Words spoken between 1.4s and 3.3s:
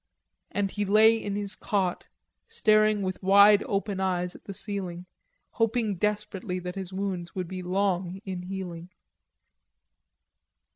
cot, staring with